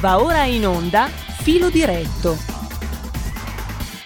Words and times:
Va 0.00 0.18
ora 0.18 0.44
in 0.44 0.66
onda 0.66 1.08
Filo 1.08 1.68
Diretto. 1.68 2.32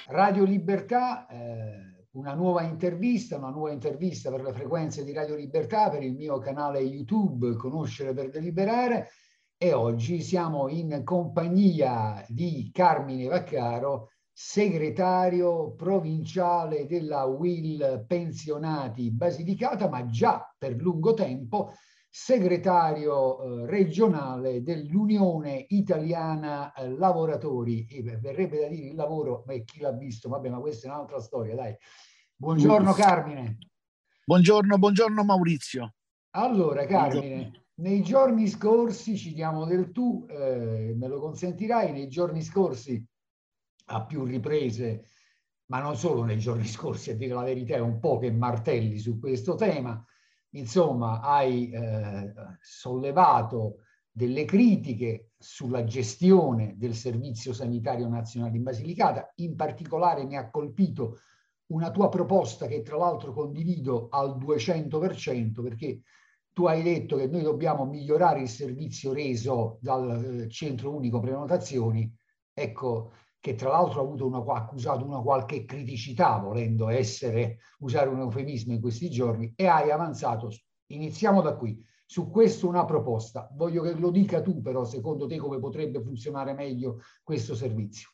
Radio 0.09 0.43
Libertà, 0.43 1.25
eh, 1.29 2.09
una 2.15 2.35
nuova 2.35 2.63
intervista, 2.63 3.37
una 3.37 3.51
nuova 3.51 3.71
intervista 3.71 4.29
per 4.29 4.43
le 4.43 4.53
frequenze 4.53 5.05
di 5.05 5.13
Radio 5.13 5.37
Libertà, 5.37 5.91
per 5.91 6.03
il 6.03 6.17
mio 6.17 6.41
canale 6.41 6.81
YouTube 6.81 7.55
Conoscere 7.55 8.13
per 8.13 8.29
Deliberare 8.29 9.11
e 9.57 9.73
oggi 9.73 10.21
siamo 10.21 10.69
in 10.69 11.03
compagnia 11.05 12.25
di 12.27 12.71
Carmine 12.73 13.29
Vaccaro, 13.29 14.11
segretario 14.33 15.75
provinciale 15.75 16.87
della 16.87 17.23
Will 17.27 18.05
Pensionati 18.05 19.13
Basilicata, 19.13 19.89
ma 19.89 20.05
già 20.07 20.53
per 20.59 20.75
lungo 20.75 21.15
tempo 21.15 21.73
segretario 22.17 23.43
eh, 23.43 23.67
regionale 23.67 24.63
dell'Unione 24.63 25.67
Italiana 25.71 26.73
eh, 26.73 26.89
Lavoratori. 26.91 27.87
E 27.91 28.05
verrebbe 28.05 28.61
da 28.61 28.69
dire 28.69 28.91
il 28.91 28.95
lavoro, 28.95 29.43
ma 29.49 29.55
chi 29.65 29.81
l'ha 29.81 29.91
visto? 29.91 30.29
Vabbè, 30.29 30.49
ma 30.49 30.61
questa 30.61 30.87
è 30.87 30.91
un'altra 30.91 31.19
storia, 31.19 31.57
dai. 31.57 31.75
Buongiorno 32.37 32.93
Carmine. 32.93 33.59
Buongiorno, 34.25 34.79
buongiorno 34.79 35.25
Maurizio. 35.25 35.95
Allora 36.37 36.87
Carmine, 36.87 37.35
buongiorno. 37.35 37.65
nei 37.79 38.03
giorni 38.05 38.47
scorsi, 38.47 39.17
ci 39.17 39.35
diamo 39.35 39.65
del 39.65 39.91
tu, 39.91 40.25
eh, 40.31 40.95
me 40.97 41.09
lo 41.09 41.19
consentirai, 41.19 41.91
nei 41.91 42.09
giorni 42.09 42.43
scorsi 42.43 43.05
a 43.87 44.07
più 44.07 44.23
riprese, 44.23 45.05
ma 45.67 45.81
non 45.81 45.97
solo 45.97 46.23
nei 46.23 46.39
giorni 46.39 46.67
scorsi, 46.67 47.11
a 47.11 47.17
dire 47.17 47.35
la 47.35 47.43
verità, 47.43 47.83
un 47.83 47.99
po' 47.99 48.19
che 48.19 48.31
martelli 48.31 48.99
su 48.99 49.19
questo 49.19 49.57
tema, 49.57 50.01
insomma, 50.55 51.21
hai 51.21 51.71
eh, 51.71 52.33
sollevato 52.61 53.79
delle 54.11 54.45
critiche 54.45 55.31
sulla 55.39 55.85
gestione 55.85 56.75
del 56.77 56.95
Servizio 56.95 57.53
Sanitario 57.53 58.09
Nazionale 58.09 58.57
in 58.57 58.63
Basilicata, 58.63 59.33
in 59.37 59.57
particolare 59.57 60.25
mi 60.25 60.37
ha 60.37 60.51
colpito 60.51 61.19
una 61.67 61.91
tua 61.91 62.09
proposta 62.09 62.67
che 62.67 62.83
tra 62.83 62.97
l'altro 62.97 63.33
condivido 63.33 64.09
al 64.11 64.39
200% 64.39 65.63
perché 65.63 66.03
tu 66.53 66.67
hai 66.67 66.83
detto 66.83 67.17
che 67.17 67.27
noi 67.27 67.43
dobbiamo 67.43 67.85
migliorare 67.85 68.41
il 68.43 68.49
servizio 68.49 69.13
reso 69.13 69.79
dal 69.81 70.43
eh, 70.43 70.49
centro 70.49 70.95
unico 70.95 71.19
prenotazioni, 71.19 72.13
ecco 72.53 73.13
che 73.45 73.57
tra 73.57 73.69
l'altro 73.69 74.01
ha 74.01 74.05
avuto 74.05 74.27
una, 74.27 74.43
accusato 74.55 75.05
una 75.05 75.21
qualche 75.21 75.67
criticità, 75.67 76.39
volendo 76.39 76.89
essere, 76.89 77.59
usare 77.81 78.09
un 78.09 78.21
eufemismo 78.21 78.73
in 78.73 78.81
questi 78.81 79.11
giorni, 79.11 79.53
e 79.55 79.67
hai 79.67 79.91
avanzato, 79.91 80.51
iniziamo 80.87 81.43
da 81.43 81.55
qui, 81.55 81.79
su 82.07 82.31
questo 82.31 82.67
una 82.67 82.87
proposta. 82.87 83.51
Voglio 83.53 83.83
che 83.83 83.93
lo 83.97 84.11
dica 84.11 84.41
tu 84.41 84.63
però, 84.63 84.87
secondo 84.87 85.27
te 85.27 85.37
come 85.37 85.59
potrebbe 85.59 86.01
funzionare 86.01 86.55
meglio 86.55 87.03
questo 87.23 87.55
servizio. 87.55 88.13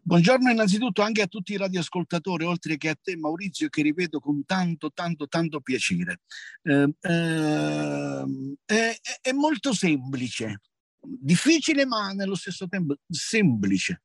Buongiorno 0.00 0.50
innanzitutto 0.50 1.02
anche 1.02 1.20
a 1.20 1.26
tutti 1.26 1.52
i 1.52 1.58
radioascoltatori, 1.58 2.46
oltre 2.46 2.78
che 2.78 2.88
a 2.88 2.96
te 2.98 3.14
Maurizio, 3.14 3.68
che 3.68 3.82
ripeto 3.82 4.20
con 4.20 4.42
tanto, 4.46 4.90
tanto, 4.90 5.28
tanto 5.28 5.60
piacere. 5.60 6.22
Eh, 6.62 6.94
eh, 6.98 8.24
è, 8.64 8.96
è 9.20 9.32
molto 9.32 9.74
semplice 9.74 10.60
difficile 11.00 11.86
ma 11.86 12.12
nello 12.12 12.34
stesso 12.34 12.68
tempo 12.68 12.96
semplice. 13.08 14.02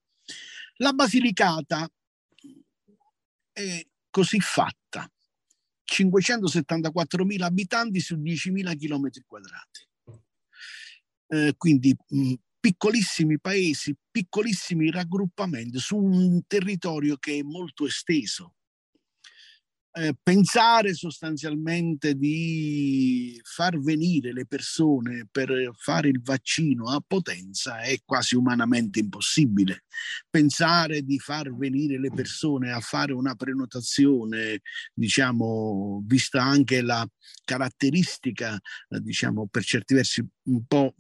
La 0.77 0.93
Basilicata 0.93 1.89
è 3.51 3.85
così 4.09 4.39
fatta, 4.39 5.09
574.000 5.85 7.41
abitanti 7.41 7.99
su 7.99 8.15
10.000 8.15 8.77
km 8.77 9.09
quadrati. 9.25 9.87
Eh, 11.27 11.53
quindi 11.57 11.95
mh, 12.07 12.33
piccolissimi 12.59 13.39
paesi, 13.39 13.95
piccolissimi 14.11 14.89
raggruppamenti 14.91 15.79
su 15.79 15.97
un 15.97 16.41
territorio 16.47 17.17
che 17.17 17.39
è 17.39 17.41
molto 17.43 17.85
esteso, 17.85 18.54
eh, 19.97 20.13
pensare 20.21 20.93
sostanzialmente 20.93 22.15
di 22.15 23.39
far 23.43 23.79
venire 23.79 24.33
le 24.33 24.45
persone 24.45 25.25
per 25.31 25.71
fare 25.77 26.09
il 26.09 26.21
vaccino 26.21 26.89
a 26.89 27.01
Potenza 27.05 27.79
è 27.79 27.97
quasi 28.03 28.35
umanamente 28.35 28.99
impossibile. 28.99 29.85
Pensare 30.29 31.01
di 31.01 31.17
far 31.17 31.55
venire 31.55 31.97
le 31.97 32.11
persone 32.11 32.73
a 32.73 32.81
fare 32.81 33.13
una 33.13 33.35
prenotazione, 33.35 34.59
diciamo, 34.93 36.03
vista 36.05 36.43
anche 36.43 36.81
la 36.81 37.07
caratteristica, 37.45 38.59
eh, 38.89 38.99
diciamo, 38.99 39.47
per 39.47 39.63
certi 39.63 39.93
versi 39.93 40.25
un 40.49 40.65
po' 40.65 40.93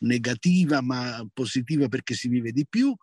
negativa 0.00 0.82
ma 0.82 1.24
positiva 1.32 1.88
perché 1.88 2.14
si 2.14 2.28
vive 2.28 2.50
di 2.50 2.66
più 2.68 2.94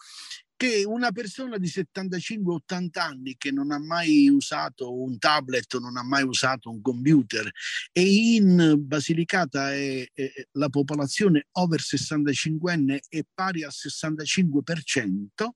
che 0.60 0.84
una 0.86 1.14
persona 1.14 1.58
di 1.58 1.68
75-80 1.68 3.00
anni 3.00 3.38
che 3.38 3.50
non 3.50 3.72
ha 3.72 3.80
mai 3.80 4.28
usato 4.28 4.94
un 4.94 5.18
tablet, 5.18 5.80
non 5.80 5.96
ha 5.96 6.04
mai 6.04 6.24
usato 6.24 6.70
un 6.70 6.82
computer 6.82 7.50
e 7.94 8.02
in 8.02 8.76
Basilicata 8.78 9.74
è, 9.74 10.06
è, 10.14 10.32
la 10.52 10.68
popolazione 10.68 11.48
over 11.54 11.80
65 11.80 12.74
anni 12.74 13.00
è 13.08 13.22
pari 13.34 13.64
al 13.64 13.72
65%, 13.72 15.48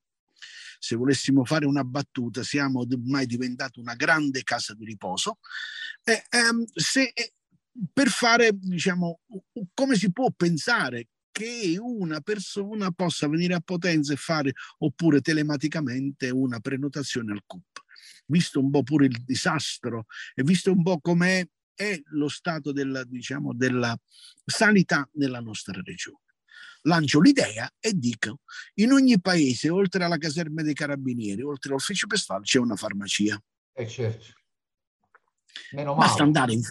se 0.80 0.96
volessimo 0.96 1.44
fare 1.44 1.66
una 1.66 1.84
battuta, 1.84 2.42
siamo 2.42 2.86
ormai 2.90 3.26
diventati 3.26 3.82
una 3.82 3.96
grande 3.96 4.42
casa 4.44 4.74
di 4.74 4.86
riposo. 4.86 5.40
Eh, 6.06 6.24
ehm, 6.30 6.64
se, 6.74 7.12
per 7.92 8.08
fare, 8.08 8.52
diciamo, 8.54 9.20
come 9.74 9.98
si 9.98 10.14
può 10.14 10.32
pensare 10.32 11.10
che 11.34 11.76
una 11.80 12.22
persona 12.22 12.92
possa 12.92 13.28
venire 13.28 13.56
a 13.56 13.60
Potenza 13.60 14.14
e 14.14 14.18
fare 14.18 14.54
oppure 14.78 15.20
telematicamente 15.20 16.30
una 16.30 16.60
prenotazione 16.60 17.34
al 17.34 17.42
CUP. 17.46 17.82
Visto 18.28 18.60
un 18.60 18.70
po' 18.70 18.84
pure 18.84 19.08
il 19.08 19.24
disastro 19.26 20.06
e 20.36 20.44
visto 20.44 20.72
un 20.72 20.84
po' 20.84 21.00
com'è 21.00 21.46
è 21.74 22.00
lo 22.12 22.30
stato 22.30 22.72
della, 22.72 23.04
diciamo, 23.04 23.54
della 23.54 24.00
sanità 24.46 25.10
nella 25.14 25.40
nostra 25.40 25.82
regione. 25.84 26.20
Lancio 26.84 27.20
l'idea 27.20 27.70
e 27.80 27.94
dico, 27.94 28.42
in 28.76 28.92
ogni 28.92 29.20
paese, 29.20 29.70
oltre 29.70 30.04
alla 30.04 30.18
caserma 30.18 30.62
dei 30.62 30.74
carabinieri, 30.74 31.42
oltre 31.42 31.72
all'ufficio 31.72 32.06
postale, 32.06 32.44
c'è 32.44 32.60
una 32.60 32.76
farmacia. 32.76 33.42
Eh 33.74 33.88
certo. 33.88 34.26
Meno 35.72 35.96
male. 35.96 36.08
Basta 36.08 36.24
andare 36.24 36.54
in... 36.54 36.62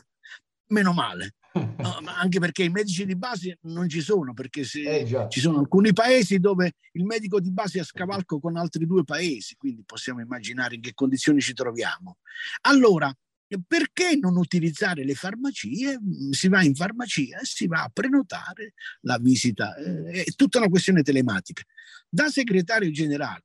Meno 0.67 0.93
male. 0.93 1.35
No, 1.55 2.01
anche 2.17 2.39
perché 2.39 2.65
i 2.65 2.71
medici 2.71 3.05
di 3.05 3.17
base 3.17 3.59
non 3.63 3.89
ci 3.89 4.01
sono, 4.01 4.33
perché 4.33 4.61
eh 4.61 5.27
ci 5.29 5.41
sono 5.41 5.59
alcuni 5.59 5.93
paesi 5.93 6.39
dove 6.39 6.73
il 6.93 7.05
medico 7.05 7.41
di 7.41 7.51
base 7.51 7.79
è 7.79 7.81
a 7.83 7.85
scavalco 7.85 8.41
con 8.41 8.57
altri 8.57 8.87
due 8.87 9.05
paesi, 9.05 9.57
quindi 9.57 9.83
possiamo 9.85 10.21
immaginare 10.21 10.77
in 10.77 10.81
che 10.81 10.95
condizioni 10.95 11.41
ci 11.41 11.53
troviamo. 11.53 12.19
Allora, 12.63 13.15
perché 13.67 14.17
non 14.17 14.37
utilizzare 14.37 15.05
le 15.05 15.15
farmacie? 15.15 15.99
Si 16.31 16.49
va 16.49 16.63
in 16.63 16.75
farmacia 16.75 17.39
e 17.39 17.45
si 17.45 17.67
va 17.67 17.83
a 17.83 17.91
prenotare 17.93 18.73
la 19.03 19.19
visita, 19.19 19.75
eh, 19.77 20.25
è 20.25 20.33
tutta 20.35 20.59
una 20.59 20.69
questione 20.69 21.03
telematica. 21.03 21.63
Da 22.09 22.29
segretario 22.29 22.91
generale, 22.91 23.43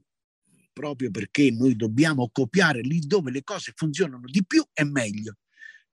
proprio 0.72 1.12
perché 1.12 1.51
noi 1.51 1.75
dobbiamo 1.75 2.29
copiare 2.31 2.81
lì 2.81 3.00
dove 3.00 3.31
le 3.31 3.44
cose 3.44 3.74
funzionano 3.75 4.28
di 4.28 4.45
più 4.45 4.63
e 4.74 4.85
meglio 4.85 5.38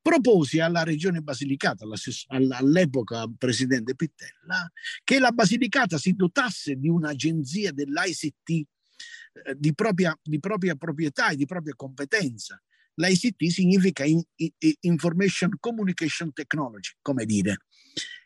proposi 0.05 0.61
alla 0.61 0.83
regione 0.83 1.23
Basilicata, 1.23 1.87
all'epoca 2.29 3.25
presidente 3.39 3.95
Pittella, 3.95 4.71
che 5.03 5.19
la 5.19 5.31
Basilicata 5.31 5.97
si 5.97 6.13
dotasse 6.13 6.77
di 6.77 6.91
un'agenzia 6.91 7.73
dell'ICT 7.73 8.51
eh, 8.51 8.67
di 9.57 9.73
propria, 9.73 10.15
di 10.23 10.39
propria 10.41 10.75
proprietà 10.75 11.31
e 11.31 11.37
di 11.37 11.47
propria 11.47 11.75
competenza. 11.75 12.63
L'ICT 12.97 13.47
significa 13.47 14.05
Information 14.81 15.57
Communication 15.59 16.35
Technology, 16.35 16.93
come 17.01 17.25
dire, 17.25 17.57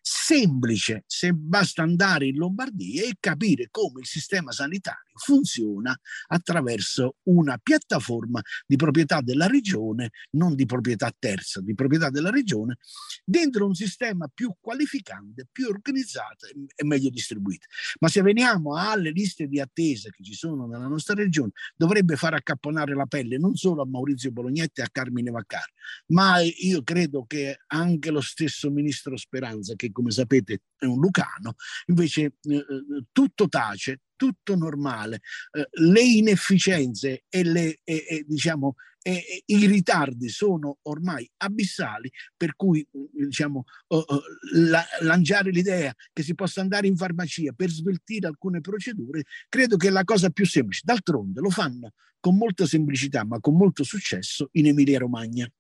semplice 0.09 1.05
se 1.07 1.33
basta 1.35 1.83
andare 1.83 2.27
in 2.27 2.37
Lombardia 2.37 3.03
e 3.03 3.17
capire 3.21 3.69
come 3.71 4.01
il 4.01 4.07
sistema 4.07 4.53
sanitario 4.53 5.09
funziona 5.19 5.99
attraverso 6.29 7.17
una 7.25 7.59
piattaforma 7.59 8.41
di 8.67 8.77
proprietà 8.77 9.21
della 9.21 9.47
regione, 9.47 10.11
non 10.31 10.55
di 10.55 10.65
proprietà 10.65 11.13
terza, 11.17 11.61
di 11.61 11.75
proprietà 11.75 12.09
della 12.09 12.31
regione, 12.31 12.79
dentro 13.25 13.67
un 13.67 13.75
sistema 13.75 14.31
più 14.33 14.55
qualificante, 14.61 15.47
più 15.51 15.67
organizzato 15.67 16.47
e 16.47 16.85
meglio 16.85 17.11
distribuito. 17.11 17.67
Ma 18.01 18.09
se 18.09 18.23
veniamo 18.23 18.77
alle 18.77 19.11
liste 19.11 19.47
di 19.47 19.61
attesa 19.61 20.09
che 20.11 20.23
ci 20.23 20.35
sono 20.35 20.67
nella 20.67 20.87
nostra 20.87 21.15
regione, 21.15 21.51
dovrebbe 21.77 22.17
far 22.17 22.35
accapponare 22.35 22.95
la 22.95 23.07
pelle 23.07 23.37
non 23.39 23.57
solo 23.57 23.83
a 23.83 23.87
Maurizio 23.87 24.31
Bolognetti 24.31 24.81
e 24.81 24.85
a 24.85 24.89
Carmine 24.91 25.31
Vaccar, 25.31 25.67
ma 26.09 26.41
io 26.41 26.83
credo 26.83 27.25
che 27.27 27.59
anche 27.67 28.11
lo 28.11 28.21
stesso 28.21 28.71
ministro 28.71 29.17
Speranza 29.17 29.75
che 29.75 29.91
come 29.99 30.13
sapete 30.13 30.61
è 30.79 30.85
un 30.85 31.01
lucano, 31.01 31.55
invece 31.87 32.23
eh, 32.23 32.55
eh 32.55 32.65
tutto 33.11 33.49
tace, 33.49 34.03
tutto 34.15 34.55
normale, 34.55 35.21
eh, 35.51 35.69
le 35.83 36.03
inefficienze 36.03 37.25
e, 37.29 37.43
le, 37.43 37.81
e, 37.83 38.05
e, 38.09 38.25
diciamo, 38.25 38.75
e, 39.03 39.43
i 39.47 39.67
ritardi 39.67 40.29
sono 40.29 40.79
ormai 40.83 41.29
abissali, 41.39 42.09
per 42.37 42.55
cui 42.55 42.87
diciamo, 43.13 43.65
uh, 43.89 43.97
uh, 43.97 44.05
la, 44.53 44.85
lanciare 45.01 45.51
l'idea 45.51 45.93
che 46.13 46.23
si 46.23 46.35
possa 46.37 46.61
andare 46.61 46.87
in 46.87 46.97
farmacia 46.97 47.53
per 47.53 47.71
sveltire 47.71 48.29
alcune 48.29 48.61
procedure, 48.61 49.25
credo 49.49 49.77
che 49.77 49.89
è 49.89 49.91
la 49.91 50.05
cosa 50.05 50.31
più 50.31 50.47
semplice. 50.47 50.83
D'altronde 50.85 51.41
lo 51.41 51.51
fanno 51.51 51.93
con 52.21 52.37
molta 52.37 52.67
semplicità, 52.67 53.25
ma 53.25 53.41
con 53.41 53.57
molto 53.57 53.83
successo 53.83 54.49
in 54.53 54.67
Emilia-Romagna. 54.67 55.51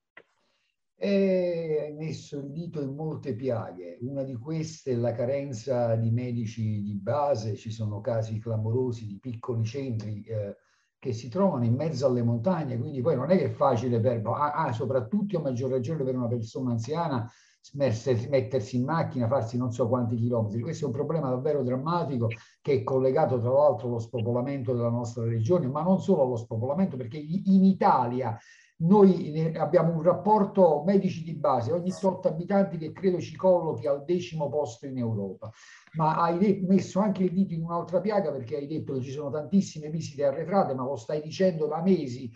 E 1.00 1.78
hai 1.80 1.92
messo 1.94 2.38
il 2.38 2.50
dito 2.50 2.82
in 2.82 2.92
molte 2.92 3.36
piaghe. 3.36 3.98
Una 4.00 4.24
di 4.24 4.34
queste 4.34 4.90
è 4.90 4.94
la 4.96 5.12
carenza 5.12 5.94
di 5.94 6.10
medici 6.10 6.82
di 6.82 6.94
base. 6.94 7.54
Ci 7.54 7.70
sono 7.70 8.00
casi 8.00 8.40
clamorosi 8.40 9.06
di 9.06 9.18
piccoli 9.20 9.64
centri 9.64 10.24
eh, 10.24 10.56
che 10.98 11.12
si 11.12 11.28
trovano 11.28 11.64
in 11.64 11.74
mezzo 11.74 12.06
alle 12.06 12.24
montagne, 12.24 12.76
quindi 12.76 13.00
poi 13.00 13.14
non 13.14 13.30
è 13.30 13.36
che 13.38 13.44
è 13.44 13.50
facile 13.50 14.00
per, 14.00 14.20
ah, 14.26 14.52
ah, 14.52 14.72
soprattutto 14.72 15.38
a 15.38 15.40
maggior 15.40 15.70
ragione 15.70 16.02
per 16.02 16.16
una 16.16 16.26
persona 16.26 16.72
anziana, 16.72 17.30
mettersi 17.74 18.76
in 18.76 18.84
macchina, 18.84 19.28
farsi 19.28 19.56
non 19.56 19.70
so 19.70 19.86
quanti 19.86 20.16
chilometri. 20.16 20.60
Questo 20.60 20.84
è 20.84 20.88
un 20.88 20.94
problema 20.94 21.28
davvero 21.28 21.62
drammatico 21.62 22.26
che 22.60 22.72
è 22.72 22.82
collegato 22.82 23.38
tra 23.38 23.52
l'altro 23.52 23.86
allo 23.86 24.00
spopolamento 24.00 24.74
della 24.74 24.90
nostra 24.90 25.22
regione, 25.24 25.68
ma 25.68 25.82
non 25.82 26.00
solo 26.00 26.22
allo 26.22 26.36
spopolamento, 26.36 26.96
perché 26.96 27.18
in 27.18 27.62
Italia 27.62 28.36
noi 28.80 29.54
abbiamo 29.56 29.92
un 29.92 30.02
rapporto 30.02 30.82
medici 30.84 31.25
di 31.25 31.34
base, 31.34 31.72
ogni 31.72 31.92
8 32.00 32.28
abitanti 32.28 32.78
che 32.78 32.92
credo 32.92 33.20
ci 33.20 33.34
collochi 33.36 33.86
al 33.86 34.04
decimo 34.04 34.48
posto 34.48 34.86
in 34.86 34.98
Europa. 34.98 35.50
Ma 35.94 36.16
hai 36.16 36.60
messo 36.66 37.00
anche 37.00 37.25
il 37.25 37.32
dito 37.32 37.54
in 37.54 37.62
un'altra 37.62 38.00
piaga 38.00 38.30
perché 38.30 38.56
hai 38.56 38.66
detto 38.66 38.94
che 38.94 39.00
ci 39.00 39.10
sono 39.10 39.30
tantissime 39.30 39.90
visite 39.90 40.25
arretrate, 40.25 40.75
ma 40.75 40.84
lo 40.84 40.96
stai 40.96 41.20
dicendo 41.22 41.66
da 41.66 41.82
mesi 41.82 42.30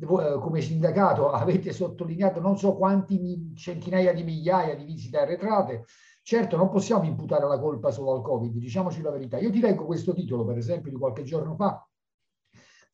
eh, 0.00 0.38
come 0.40 0.60
sindacato 0.60 1.30
avete 1.32 1.72
sottolineato 1.72 2.40
non 2.40 2.56
so 2.56 2.76
quanti 2.76 3.52
centinaia 3.56 4.12
di 4.12 4.22
migliaia 4.22 4.76
di 4.76 4.84
visite 4.84 5.18
arretrate. 5.18 5.84
Certo, 6.22 6.56
non 6.58 6.68
possiamo 6.68 7.04
imputare 7.04 7.46
la 7.48 7.58
colpa 7.58 7.90
solo 7.90 8.12
al 8.12 8.22
Covid, 8.22 8.54
diciamoci 8.54 9.00
la 9.00 9.10
verità. 9.10 9.38
Io 9.38 9.50
ti 9.50 9.60
leggo 9.60 9.86
questo 9.86 10.12
titolo, 10.12 10.44
per 10.44 10.58
esempio, 10.58 10.90
di 10.90 10.98
qualche 10.98 11.22
giorno 11.22 11.54
fa, 11.54 11.87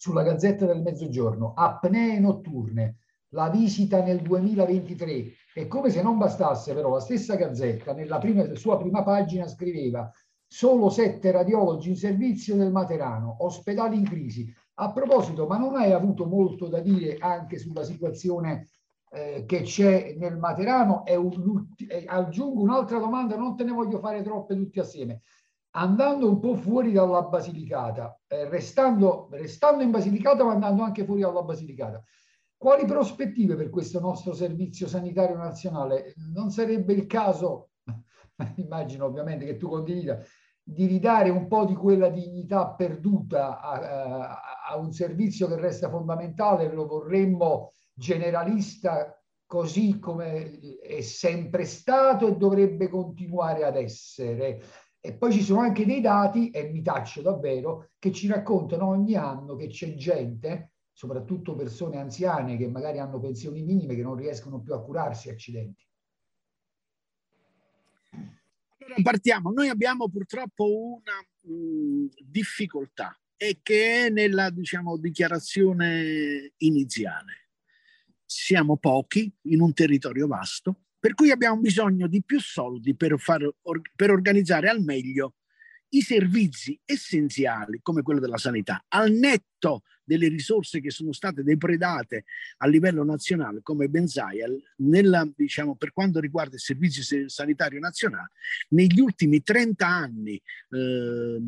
sulla 0.04 0.22
Gazzetta 0.22 0.66
del 0.66 0.82
Mezzogiorno, 0.82 1.54
apnee 1.56 2.20
notturne, 2.20 2.98
la 3.30 3.48
visita 3.48 4.02
nel 4.02 4.20
2023. 4.20 5.32
E 5.54 5.66
come 5.66 5.88
se 5.88 6.02
non 6.02 6.18
bastasse 6.18 6.74
però 6.74 6.90
la 6.90 7.00
stessa 7.00 7.36
Gazzetta 7.36 7.94
nella 7.94 8.18
prima, 8.18 8.54
sua 8.54 8.76
prima 8.76 9.02
pagina 9.02 9.48
scriveva 9.48 10.10
solo 10.46 10.90
sette 10.90 11.30
radiologi 11.30 11.88
in 11.88 11.96
servizio 11.96 12.54
nel 12.54 12.70
Materano, 12.70 13.36
ospedali 13.38 13.96
in 13.96 14.04
crisi. 14.04 14.52
A 14.74 14.92
proposito, 14.92 15.46
ma 15.46 15.56
non 15.56 15.74
hai 15.74 15.92
avuto 15.92 16.26
molto 16.26 16.68
da 16.68 16.80
dire 16.80 17.16
anche 17.18 17.56
sulla 17.56 17.82
situazione 17.82 18.68
eh, 19.10 19.44
che 19.46 19.62
c'è 19.62 20.16
nel 20.18 20.36
Materano? 20.36 21.04
Un, 21.06 21.66
eh, 21.88 22.04
aggiungo 22.06 22.60
un'altra 22.60 22.98
domanda, 22.98 23.38
non 23.38 23.56
te 23.56 23.64
ne 23.64 23.72
voglio 23.72 24.00
fare 24.00 24.22
troppe 24.22 24.54
tutti 24.54 24.80
assieme 24.80 25.22
andando 25.76 26.28
un 26.28 26.40
po' 26.40 26.56
fuori 26.56 26.92
dalla 26.92 27.22
Basilicata, 27.22 28.18
eh, 28.26 28.48
restando, 28.48 29.28
restando 29.30 29.82
in 29.82 29.90
Basilicata 29.90 30.44
ma 30.44 30.52
andando 30.52 30.82
anche 30.82 31.04
fuori 31.04 31.22
dalla 31.22 31.42
Basilicata. 31.42 32.02
Quali 32.56 32.86
prospettive 32.86 33.56
per 33.56 33.70
questo 33.70 34.00
nostro 34.00 34.32
servizio 34.32 34.86
sanitario 34.86 35.36
nazionale? 35.36 36.14
Non 36.32 36.50
sarebbe 36.50 36.92
il 36.92 37.06
caso, 37.06 37.70
immagino 38.56 39.06
ovviamente 39.06 39.44
che 39.44 39.56
tu 39.56 39.68
condivida, 39.68 40.18
di 40.62 40.86
ridare 40.86 41.28
un 41.28 41.46
po' 41.46 41.66
di 41.66 41.74
quella 41.74 42.08
dignità 42.08 42.70
perduta 42.70 43.60
a, 43.60 43.72
a, 43.72 44.40
a 44.68 44.76
un 44.78 44.92
servizio 44.92 45.46
che 45.46 45.56
resta 45.56 45.90
fondamentale, 45.90 46.72
lo 46.72 46.86
vorremmo 46.86 47.72
generalista 47.92 49.18
così 49.46 49.98
come 49.98 50.58
è 50.80 51.00
sempre 51.02 51.64
stato 51.64 52.26
e 52.26 52.36
dovrebbe 52.36 52.88
continuare 52.88 53.64
ad 53.64 53.76
essere. 53.76 54.62
E 55.06 55.12
poi 55.12 55.34
ci 55.34 55.42
sono 55.42 55.60
anche 55.60 55.84
dei 55.84 56.00
dati, 56.00 56.48
e 56.48 56.70
mi 56.70 56.80
taccio 56.80 57.20
davvero, 57.20 57.90
che 57.98 58.10
ci 58.10 58.26
raccontano 58.26 58.86
ogni 58.86 59.16
anno 59.16 59.54
che 59.54 59.66
c'è 59.66 59.94
gente, 59.96 60.76
soprattutto 60.94 61.54
persone 61.54 61.98
anziane 61.98 62.56
che 62.56 62.68
magari 62.68 63.00
hanno 63.00 63.20
pensioni 63.20 63.62
minime, 63.62 63.96
che 63.96 64.02
non 64.02 64.16
riescono 64.16 64.62
più 64.62 64.72
a 64.72 64.82
curarsi 64.82 65.28
accidenti. 65.28 65.86
Partiamo. 69.02 69.50
Noi 69.50 69.68
abbiamo 69.68 70.08
purtroppo 70.08 70.64
una 70.64 71.52
mh, 71.52 72.06
difficoltà 72.24 73.14
e 73.36 73.58
che 73.62 74.06
è 74.06 74.08
nella 74.08 74.48
diciamo, 74.48 74.96
dichiarazione 74.96 76.54
iniziale. 76.56 77.50
Siamo 78.24 78.78
pochi 78.78 79.30
in 79.42 79.60
un 79.60 79.74
territorio 79.74 80.26
vasto, 80.26 80.83
per 81.04 81.12
cui 81.12 81.30
abbiamo 81.30 81.60
bisogno 81.60 82.06
di 82.06 82.22
più 82.22 82.40
soldi 82.40 82.96
per, 82.96 83.18
far, 83.18 83.46
per 83.94 84.10
organizzare 84.10 84.70
al 84.70 84.82
meglio 84.82 85.34
i 85.90 86.00
servizi 86.00 86.80
essenziali 86.82 87.80
come 87.82 88.00
quello 88.00 88.20
della 88.20 88.38
sanità, 88.38 88.82
al 88.88 89.12
netto 89.12 89.82
delle 90.02 90.28
risorse 90.28 90.80
che 90.80 90.88
sono 90.88 91.12
state 91.12 91.42
depredate 91.42 92.24
a 92.56 92.66
livello 92.68 93.04
nazionale, 93.04 93.60
come 93.62 93.88
ben 93.88 94.06
sai, 94.06 94.38
nella, 94.76 95.30
diciamo, 95.36 95.76
per 95.76 95.92
quanto 95.92 96.20
riguarda 96.20 96.54
il 96.54 96.62
servizio 96.62 97.28
sanitario 97.28 97.80
nazionale, 97.80 98.30
negli 98.70 98.98
ultimi 98.98 99.42
30 99.42 99.86
anni, 99.86 100.40
eh, 100.70 101.38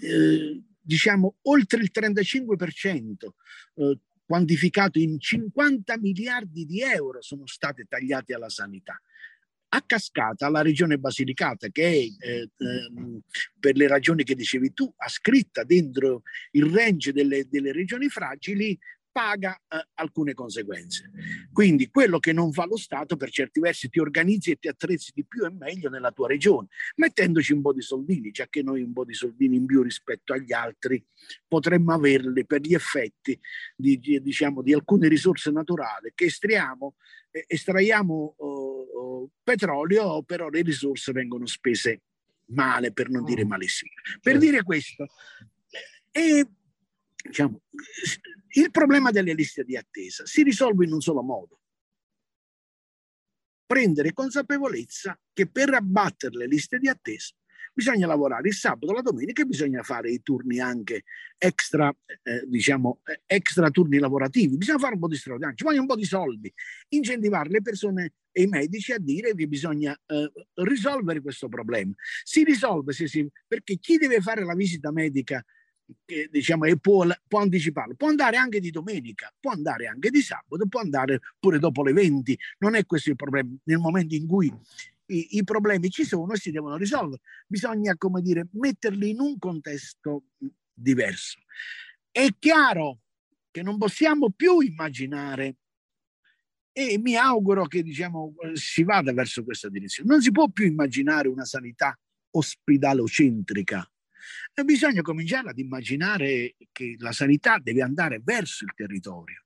eh, 0.00 0.62
diciamo, 0.80 1.34
oltre 1.42 1.82
il 1.82 1.90
35% 1.92 3.28
eh, 3.74 3.98
quantificato 4.32 4.98
in 4.98 5.20
50 5.20 5.98
miliardi 5.98 6.64
di 6.64 6.80
euro 6.80 7.20
sono 7.20 7.46
state 7.46 7.84
tagliate 7.86 8.32
alla 8.32 8.48
sanità. 8.48 8.98
A 9.74 9.82
cascata 9.82 10.48
la 10.48 10.62
regione 10.62 10.96
Basilicata, 10.96 11.68
che 11.68 11.82
è, 11.82 12.26
eh, 12.26 12.40
eh, 12.40 12.50
per 13.60 13.76
le 13.76 13.86
ragioni 13.86 14.24
che 14.24 14.34
dicevi 14.34 14.72
tu, 14.72 14.90
ascritta 14.96 15.64
dentro 15.64 16.22
il 16.52 16.64
range 16.64 17.12
delle, 17.12 17.46
delle 17.46 17.72
regioni 17.72 18.08
fragili, 18.08 18.78
paga 19.12 19.54
eh, 19.68 19.86
alcune 19.94 20.32
conseguenze. 20.32 21.10
Quindi 21.52 21.88
quello 21.90 22.18
che 22.18 22.32
non 22.32 22.52
fa 22.52 22.64
lo 22.64 22.76
Stato 22.76 23.16
per 23.16 23.30
certi 23.30 23.60
versi 23.60 23.90
ti 23.90 24.00
organizzi 24.00 24.50
e 24.50 24.56
ti 24.56 24.68
attrezzi 24.68 25.12
di 25.14 25.24
più 25.24 25.44
e 25.44 25.50
meglio 25.50 25.90
nella 25.90 26.10
tua 26.10 26.26
regione, 26.26 26.68
mettendoci 26.96 27.52
un 27.52 27.60
po' 27.60 27.72
di 27.72 27.82
soldini, 27.82 28.30
già 28.30 28.48
che 28.48 28.62
noi 28.62 28.82
un 28.82 28.92
po' 28.92 29.04
di 29.04 29.14
soldini 29.14 29.56
in 29.56 29.66
più 29.66 29.82
rispetto 29.82 30.32
agli 30.32 30.52
altri 30.52 31.04
potremmo 31.46 31.92
averli 31.92 32.46
per 32.46 32.62
gli 32.62 32.74
effetti 32.74 33.38
di, 33.76 33.98
di, 33.98 34.20
diciamo, 34.20 34.62
di 34.62 34.72
alcune 34.72 35.08
risorse 35.08 35.50
naturali 35.50 36.12
che 36.14 36.24
estriamo, 36.24 36.96
eh, 37.30 37.44
estraiamo 37.46 38.34
oh, 38.38 39.30
petrolio, 39.42 40.22
però 40.22 40.48
le 40.48 40.62
risorse 40.62 41.12
vengono 41.12 41.46
spese 41.46 42.02
male, 42.46 42.92
per 42.92 43.10
non 43.10 43.24
dire 43.24 43.44
mm. 43.44 43.48
malissimo. 43.48 43.90
Per 44.20 44.32
certo. 44.32 44.38
dire 44.38 44.62
questo, 44.62 45.06
e 46.10 46.46
diciamo, 47.22 47.60
il 48.54 48.70
problema 48.70 49.10
delle 49.10 49.34
liste 49.34 49.64
di 49.64 49.76
attesa 49.76 50.26
si 50.26 50.42
risolve 50.42 50.84
in 50.84 50.92
un 50.92 51.00
solo 51.00 51.22
modo. 51.22 51.60
Prendere 53.66 54.12
consapevolezza 54.12 55.18
che 55.32 55.48
per 55.48 55.72
abbattere 55.72 56.36
le 56.36 56.46
liste 56.46 56.78
di 56.78 56.88
attesa 56.88 57.34
bisogna 57.72 58.06
lavorare 58.06 58.48
il 58.48 58.54
sabato, 58.54 58.92
la 58.92 59.00
domenica 59.00 59.42
e 59.42 59.46
bisogna 59.46 59.82
fare 59.82 60.10
i 60.10 60.22
turni 60.22 60.60
anche 60.60 61.04
extra, 61.38 61.94
eh, 62.22 62.44
diciamo, 62.46 63.00
eh, 63.04 63.22
extra 63.26 63.70
turni 63.70 63.98
lavorativi. 63.98 64.56
Bisogna 64.56 64.78
fare 64.78 64.94
un 64.94 65.00
po' 65.00 65.08
di 65.08 65.16
straordinario, 65.16 65.56
ci 65.56 65.64
vogliono 65.64 65.82
un 65.82 65.88
po' 65.88 65.96
di 65.96 66.04
soldi, 66.04 66.52
incentivare 66.88 67.48
le 67.48 67.62
persone 67.62 68.14
e 68.30 68.42
i 68.42 68.46
medici 68.46 68.92
a 68.92 68.98
dire 68.98 69.34
che 69.34 69.46
bisogna 69.46 69.98
eh, 70.06 70.30
risolvere 70.54 71.20
questo 71.20 71.48
problema. 71.48 71.92
Si 72.22 72.44
risolve 72.44 72.92
si, 72.92 73.28
perché 73.46 73.78
chi 73.78 73.96
deve 73.96 74.20
fare 74.20 74.44
la 74.44 74.54
visita 74.54 74.90
medica 74.90 75.42
che 76.04 76.28
diciamo 76.30 76.64
e 76.64 76.78
può, 76.78 77.06
può, 77.26 77.40
anticiparlo, 77.40 77.94
può 77.94 78.08
andare 78.08 78.36
anche 78.36 78.60
di 78.60 78.70
domenica, 78.70 79.32
può 79.38 79.52
andare 79.52 79.86
anche 79.86 80.10
di 80.10 80.20
sabato, 80.20 80.66
può 80.68 80.80
andare 80.80 81.20
pure 81.38 81.58
dopo 81.58 81.82
le 81.82 81.92
20, 81.92 82.38
non 82.58 82.74
è 82.74 82.84
questo 82.86 83.10
il 83.10 83.16
problema. 83.16 83.50
Nel 83.64 83.78
momento 83.78 84.14
in 84.14 84.26
cui 84.26 84.52
i, 85.06 85.36
i 85.36 85.44
problemi 85.44 85.90
ci 85.90 86.04
sono 86.04 86.32
e 86.32 86.36
si 86.36 86.50
devono 86.50 86.76
risolvere, 86.76 87.22
bisogna, 87.46 87.96
come 87.96 88.22
dire, 88.22 88.48
metterli 88.52 89.10
in 89.10 89.20
un 89.20 89.38
contesto 89.38 90.24
diverso. 90.72 91.40
È 92.10 92.26
chiaro 92.38 93.00
che 93.50 93.62
non 93.62 93.78
possiamo 93.78 94.30
più 94.30 94.60
immaginare 94.60 95.56
e 96.72 96.98
mi 96.98 97.16
auguro 97.16 97.66
che 97.66 97.82
diciamo, 97.82 98.34
si 98.54 98.82
vada 98.82 99.12
verso 99.12 99.44
questa 99.44 99.68
direzione. 99.68 100.08
Non 100.08 100.22
si 100.22 100.32
può 100.32 100.48
più 100.48 100.66
immaginare 100.66 101.28
una 101.28 101.44
sanità 101.44 101.98
ospedalocentrica 102.30 103.86
bisogna 104.64 105.02
cominciare 105.02 105.50
ad 105.50 105.58
immaginare 105.58 106.56
che 106.72 106.96
la 106.98 107.12
sanità 107.12 107.58
deve 107.58 107.82
andare 107.82 108.20
verso 108.22 108.64
il 108.64 108.72
territorio. 108.74 109.44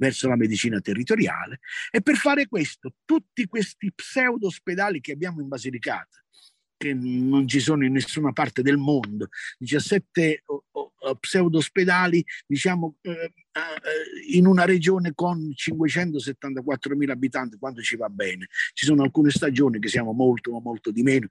verso 0.00 0.28
la 0.28 0.36
medicina 0.36 0.80
territoriale 0.80 1.58
e 1.90 2.00
per 2.02 2.14
fare 2.14 2.46
questo 2.46 2.94
tutti 3.04 3.46
questi 3.46 3.92
pseudo 3.92 4.46
ospedali 4.46 5.00
che 5.00 5.10
abbiamo 5.10 5.40
in 5.40 5.48
Basilicata, 5.48 6.22
che 6.76 6.94
non 6.94 7.48
ci 7.48 7.58
sono 7.58 7.84
in 7.84 7.94
nessuna 7.94 8.30
parte 8.30 8.62
del 8.62 8.76
mondo, 8.76 9.28
17 9.58 10.44
pseudo 11.20 11.58
ospedali 11.58 12.24
diciamo 12.46 12.96
eh, 13.02 13.10
eh, 13.12 13.32
in 14.34 14.46
una 14.46 14.64
regione 14.64 15.12
con 15.14 15.52
574 15.54 16.96
mila 16.96 17.12
abitanti 17.12 17.56
quando 17.58 17.80
ci 17.82 17.96
va 17.96 18.08
bene 18.08 18.48
ci 18.74 18.84
sono 18.84 19.02
alcune 19.02 19.30
stagioni 19.30 19.78
che 19.78 19.88
siamo 19.88 20.12
molto 20.12 20.58
molto 20.60 20.90
di 20.90 21.02
meno 21.02 21.28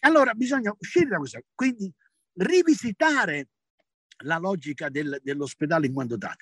allora 0.00 0.34
bisogna 0.34 0.74
uscire 0.78 1.06
da 1.06 1.18
questo 1.18 1.42
quindi 1.54 1.92
rivisitare 2.34 3.48
la 4.24 4.38
logica 4.38 4.88
del, 4.88 5.20
dell'ospedale 5.22 5.86
in 5.86 5.92
quanto 5.92 6.16
tale 6.16 6.36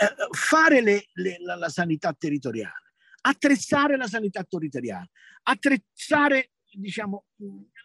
eh, 0.00 0.14
fare 0.30 0.80
le, 0.80 1.08
le, 1.14 1.36
la, 1.40 1.56
la 1.56 1.68
sanità 1.68 2.12
territoriale 2.12 2.92
attrezzare 3.22 3.96
la 3.96 4.06
sanità 4.06 4.42
territoriale 4.44 5.10
attrezzare 5.42 6.52
diciamo 6.72 7.24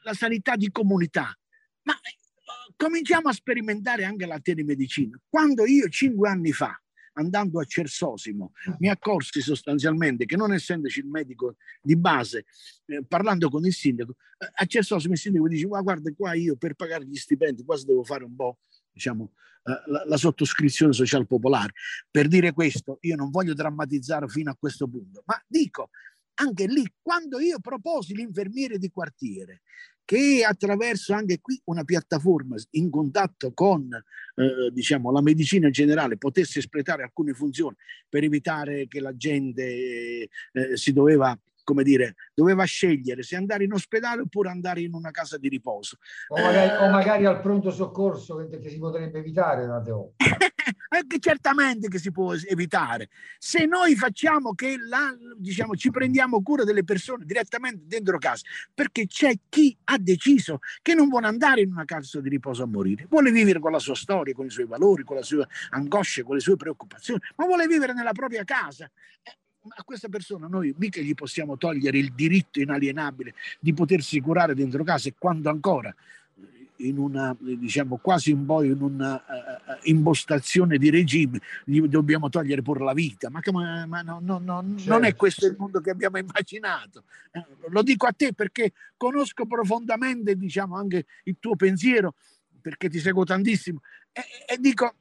la 0.03 0.13
sanità 0.13 0.55
di 0.55 0.71
comunità 0.71 1.35
ma 1.83 1.93
cominciamo 2.75 3.29
a 3.29 3.33
sperimentare 3.33 4.03
anche 4.03 4.25
la 4.25 4.39
telemedicina. 4.39 5.19
Quando 5.27 5.65
io 5.65 5.87
cinque 5.89 6.29
anni 6.29 6.51
fa, 6.51 6.79
andando 7.15 7.59
a 7.59 7.65
Cersosimo, 7.65 8.53
mi 8.79 8.89
accorsi 8.89 9.41
sostanzialmente 9.41 10.25
che 10.25 10.35
non 10.35 10.53
essendoci 10.53 10.99
il 10.99 11.07
medico 11.07 11.55
di 11.81 11.95
base, 11.95 12.45
eh, 12.85 13.03
parlando 13.07 13.49
con 13.49 13.65
il 13.65 13.73
sindaco, 13.73 14.15
eh, 14.37 14.49
a 14.53 14.65
Cersosimo 14.65 15.13
il 15.13 15.19
sindaco 15.19 15.47
dice, 15.47 15.67
ma 15.67 15.81
guarda 15.81 16.11
qua 16.15 16.33
io 16.33 16.55
per 16.55 16.75
pagare 16.75 17.05
gli 17.05 17.15
stipendi 17.15 17.63
quasi 17.63 17.85
devo 17.85 18.03
fare 18.03 18.23
un 18.23 18.35
po' 18.35 18.59
diciamo, 18.91 19.33
eh, 19.63 19.91
la, 19.91 20.03
la, 20.05 20.17
sottoscrizione 20.17 20.93
social 20.93 21.27
popolare. 21.27 21.73
Per 22.09 22.27
dire 22.27 22.53
questo, 22.53 22.97
io 23.01 23.15
non 23.15 23.29
voglio 23.29 23.53
drammatizzare 23.53 24.27
fino 24.27 24.51
a 24.51 24.55
questo 24.55 24.87
punto, 24.87 25.23
ma 25.25 25.41
dico, 25.47 25.89
anche 26.35 26.67
lì, 26.67 26.85
quando 27.01 27.39
io 27.39 27.59
proposi 27.59 28.13
l'infermiere 28.13 28.77
di 28.77 28.89
quartiere, 28.89 29.61
che 30.05 30.45
attraverso 30.47 31.13
anche 31.13 31.39
qui 31.41 31.59
una 31.65 31.83
piattaforma 31.83 32.55
in 32.71 32.89
contatto 32.91 33.53
con 33.53 33.89
eh, 33.91 34.69
diciamo, 34.71 35.11
la 35.11 35.21
medicina 35.21 35.69
generale 35.69 36.17
potesse 36.17 36.59
espletare 36.59 37.03
alcune 37.03 37.33
funzioni 37.33 37.75
per 38.07 38.23
evitare 38.23 38.87
che 38.87 38.99
la 38.99 39.15
gente 39.15 39.63
eh, 39.63 40.77
si 40.77 40.93
doveva 40.93 41.37
come 41.65 41.83
dire, 41.83 42.15
doveva 42.33 42.63
scegliere 42.63 43.23
se 43.23 43.35
andare 43.35 43.65
in 43.65 43.73
ospedale 43.73 44.21
oppure 44.21 44.49
andare 44.49 44.81
in 44.81 44.93
una 44.93 45.11
casa 45.11 45.37
di 45.37 45.49
riposo. 45.49 45.97
O 46.29 46.41
magari, 46.41 46.69
eh, 46.69 46.77
o 46.77 46.89
magari 46.89 47.25
al 47.25 47.41
pronto 47.41 47.71
soccorso 47.71 48.47
che, 48.47 48.69
si 48.69 48.77
potrebbe 48.77 49.19
evitare 49.19 49.65
tante 49.65 49.91
volte. 49.91 50.15
certamente 51.19 51.87
che 51.89 51.99
si 51.99 52.11
può 52.11 52.33
evitare. 52.33 53.09
Se 53.37 53.65
noi 53.65 53.95
facciamo 53.95 54.53
che 54.53 54.77
la, 54.77 55.13
diciamo, 55.35 55.75
ci 55.75 55.89
prendiamo 55.89 56.41
cura 56.41 56.63
delle 56.63 56.83
persone 56.83 57.25
direttamente 57.25 57.83
dentro 57.87 58.17
casa, 58.17 58.43
perché 58.73 59.07
c'è 59.07 59.33
chi 59.49 59.75
ha 59.85 59.97
deciso 59.97 60.59
che 60.81 60.93
non 60.93 61.09
vuole 61.09 61.27
andare 61.27 61.61
in 61.61 61.71
una 61.71 61.85
casa 61.85 62.21
di 62.21 62.29
riposo 62.29 62.63
a 62.63 62.67
morire, 62.67 63.07
vuole 63.09 63.31
vivere 63.31 63.59
con 63.59 63.71
la 63.71 63.79
sua 63.79 63.95
storia, 63.95 64.33
con 64.33 64.45
i 64.45 64.51
suoi 64.51 64.67
valori, 64.67 65.03
con 65.03 65.17
le 65.17 65.23
sue 65.23 65.45
angosce, 65.71 66.23
con 66.23 66.35
le 66.35 66.41
sue 66.41 66.55
preoccupazioni, 66.55 67.19
ma 67.35 67.45
vuole 67.45 67.67
vivere 67.67 67.93
nella 67.93 68.13
propria 68.13 68.43
casa 68.43 68.89
a 69.69 69.83
questa 69.83 70.09
persona 70.09 70.47
noi 70.47 70.73
mica 70.77 71.01
gli 71.01 71.13
possiamo 71.13 71.57
togliere 71.57 71.97
il 71.97 72.13
diritto 72.13 72.59
inalienabile 72.59 73.33
di 73.59 73.73
potersi 73.73 74.19
curare 74.19 74.53
dentro 74.53 74.83
casa 74.83 75.09
e 75.09 75.15
quando 75.17 75.49
ancora 75.49 75.93
in 76.77 76.97
una 76.97 77.35
diciamo 77.39 77.97
quasi 77.97 78.31
un 78.31 78.45
po' 78.45 78.61
in 78.61 78.81
una 78.81 79.15
uh, 79.15 79.77
impostazione 79.83 80.77
di 80.77 80.89
regime 80.89 81.39
gli 81.63 81.79
dobbiamo 81.81 82.27
togliere 82.29 82.61
pure 82.61 82.83
la 82.83 82.93
vita 82.93 83.29
ma, 83.29 83.39
ma, 83.51 83.85
ma 83.85 84.01
no, 84.01 84.19
no, 84.21 84.39
no, 84.39 84.63
certo. 84.77 84.91
non 84.91 85.05
è 85.05 85.15
questo 85.15 85.45
il 85.45 85.55
mondo 85.57 85.79
che 85.79 85.91
abbiamo 85.91 86.17
immaginato 86.17 87.03
eh, 87.31 87.45
lo 87.69 87.81
dico 87.81 88.07
a 88.07 88.11
te 88.11 88.33
perché 88.33 88.73
conosco 88.97 89.45
profondamente 89.45 90.35
diciamo 90.35 90.75
anche 90.75 91.05
il 91.23 91.37
tuo 91.39 91.55
pensiero 91.55 92.15
perché 92.59 92.89
ti 92.89 92.99
seguo 92.99 93.23
tantissimo 93.23 93.81
e, 94.11 94.21
e 94.53 94.57
dico 94.59 94.95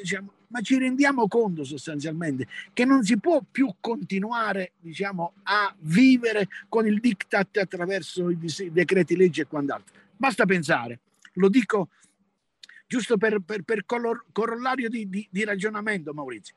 diciamo, 0.00 0.32
ma 0.48 0.60
ci 0.60 0.78
rendiamo 0.78 1.26
conto 1.28 1.64
sostanzialmente 1.64 2.46
che 2.72 2.84
non 2.84 3.04
si 3.04 3.18
può 3.18 3.42
più 3.48 3.74
continuare 3.80 4.72
diciamo, 4.78 5.34
a 5.44 5.74
vivere 5.80 6.48
con 6.68 6.86
il 6.86 7.00
diktat 7.00 7.56
attraverso 7.58 8.30
i 8.30 8.38
decreti 8.70 9.16
legge 9.16 9.42
e 9.42 9.46
quant'altro. 9.46 9.94
Basta 10.16 10.44
pensare, 10.44 11.00
lo 11.34 11.48
dico 11.48 11.88
giusto 12.86 13.16
per, 13.16 13.40
per, 13.40 13.62
per 13.62 13.84
corollario 13.84 14.88
di, 14.88 15.08
di, 15.08 15.26
di 15.30 15.44
ragionamento, 15.44 16.14
Maurizio. 16.14 16.54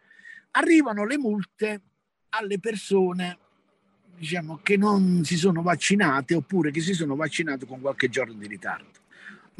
Arrivano 0.51 1.05
le 1.05 1.17
multe 1.17 1.81
alle 2.29 2.60
persone 2.60 3.38
diciamo, 4.15 4.60
che 4.62 4.77
non 4.77 5.24
si 5.24 5.38
sono 5.38 5.62
vaccinate 5.62 6.36
oppure 6.36 6.72
che 6.72 6.81
si 6.81 6.93
sono 6.93 7.15
vaccinate 7.15 7.65
con 7.65 7.81
qualche 7.81 8.10
giorno 8.10 8.34
di 8.34 8.48
ritardo 8.48 8.99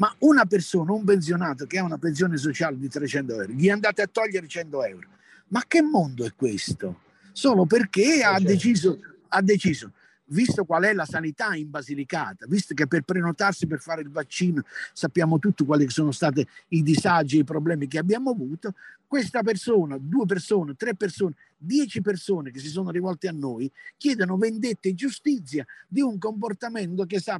ma 0.00 0.12
una 0.20 0.46
persona, 0.46 0.92
un 0.92 1.04
pensionato 1.04 1.66
che 1.66 1.78
ha 1.78 1.84
una 1.84 1.98
pensione 1.98 2.38
sociale 2.38 2.78
di 2.78 2.88
300 2.88 3.34
euro, 3.34 3.52
gli 3.52 3.68
andate 3.68 4.00
a 4.00 4.06
togliere 4.06 4.48
100 4.48 4.84
euro. 4.84 5.08
Ma 5.48 5.62
che 5.68 5.82
mondo 5.82 6.24
è 6.24 6.32
questo? 6.34 7.00
Solo 7.32 7.66
perché 7.66 8.22
ha 8.22 8.32
certo. 8.32 8.46
deciso, 8.46 8.98
ha 9.28 9.42
deciso, 9.42 9.92
visto 10.26 10.64
qual 10.64 10.84
è 10.84 10.94
la 10.94 11.04
sanità 11.04 11.54
in 11.54 11.68
Basilicata, 11.68 12.46
visto 12.48 12.72
che 12.72 12.86
per 12.86 13.02
prenotarsi 13.02 13.66
per 13.66 13.78
fare 13.80 14.00
il 14.00 14.08
vaccino 14.08 14.62
sappiamo 14.94 15.38
tutti 15.38 15.66
quali 15.66 15.88
sono 15.90 16.12
stati 16.12 16.46
i 16.68 16.82
disagi 16.82 17.36
e 17.36 17.40
i 17.40 17.44
problemi 17.44 17.86
che 17.86 17.98
abbiamo 17.98 18.30
avuto, 18.30 18.72
questa 19.06 19.42
persona, 19.42 19.98
due 20.00 20.24
persone, 20.24 20.76
tre 20.76 20.94
persone, 20.94 21.34
dieci 21.58 22.00
persone 22.00 22.50
che 22.50 22.58
si 22.58 22.68
sono 22.68 22.90
rivolte 22.90 23.28
a 23.28 23.32
noi 23.32 23.70
chiedono 23.98 24.38
vendetta 24.38 24.88
e 24.88 24.94
giustizia 24.94 25.66
di 25.86 26.00
un 26.00 26.16
comportamento 26.16 27.04
che 27.04 27.20
sa 27.20 27.38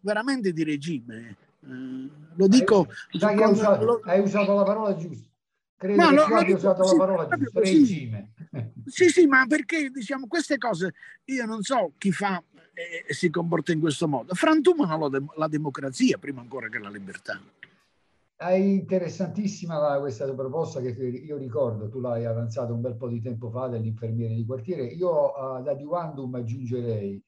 veramente 0.00 0.52
di 0.52 0.62
regime 0.64 1.36
Mm, 1.36 1.51
lo 1.64 2.46
dico... 2.48 2.86
Hai, 3.20 3.36
hai, 3.42 3.50
usato, 3.50 3.84
lo, 3.84 4.00
hai, 4.04 4.20
usato, 4.20 4.54
la 4.54 4.62
parola 4.62 4.96
giusta. 4.96 5.28
Credo 5.76 6.02
no, 6.02 6.08
che 6.08 6.14
lo, 6.14 6.24
tu 6.24 6.32
abbia 6.34 6.54
usato 6.56 6.84
sì, 6.84 6.96
la 6.96 7.04
parola 7.04 7.36
giusta, 7.36 7.60
regime. 7.60 8.32
Sì, 8.86 9.08
sì, 9.08 9.26
ma 9.26 9.46
perché 9.46 9.90
diciamo 9.90 10.26
queste 10.26 10.58
cose, 10.58 10.92
io 11.24 11.46
non 11.46 11.62
so 11.62 11.92
chi 11.98 12.12
fa 12.12 12.42
e, 12.72 13.04
e 13.06 13.14
si 13.14 13.30
comporta 13.30 13.72
in 13.72 13.80
questo 13.80 14.08
modo. 14.08 14.34
Frantumano 14.34 15.08
la, 15.08 15.22
la 15.36 15.48
democrazia 15.48 16.18
prima 16.18 16.40
ancora 16.40 16.68
che 16.68 16.78
la 16.78 16.90
libertà. 16.90 17.40
È 18.36 18.52
interessantissima 18.52 19.98
questa 20.00 20.32
proposta 20.34 20.80
che 20.80 20.88
io 20.88 21.36
ricordo, 21.36 21.88
tu 21.88 22.00
l'hai 22.00 22.24
avanzata 22.24 22.72
un 22.72 22.80
bel 22.80 22.96
po' 22.96 23.08
di 23.08 23.20
tempo 23.20 23.50
fa 23.50 23.68
dell'infermiere 23.68 24.34
di 24.34 24.44
quartiere. 24.44 24.84
Io 24.86 25.32
ad 25.32 25.68
adiuvandum 25.68 26.34
aggiungerei, 26.34 27.22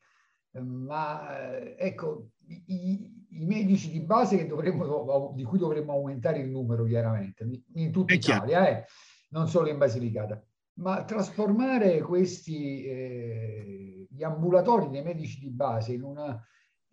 ma 0.63 1.57
eh, 1.57 1.77
ecco, 1.79 2.31
i, 2.47 3.24
i 3.37 3.45
medici 3.45 3.91
di 3.91 4.01
base 4.01 4.47
dovremmo, 4.47 5.33
di 5.35 5.45
cui 5.45 5.59
dovremmo 5.59 5.93
aumentare 5.93 6.39
il 6.39 6.51
numero 6.51 6.85
chiaramente, 6.85 7.49
in 7.75 7.91
tutta 7.91 8.15
Italia, 8.15 8.69
eh? 8.69 8.85
non 9.31 9.49
solo 9.49 9.69
in 9.69 9.79
Basilicata, 9.79 10.43
ma 10.75 11.05
trasformare 11.05 12.01
questi 12.03 12.85
eh, 12.85 14.07
gli 14.09 14.23
ambulatori 14.23 14.89
dei 14.91 15.03
medici 15.03 15.41
di 15.41 15.51
base 15.51 15.93
in, 15.93 16.03
una, 16.03 16.41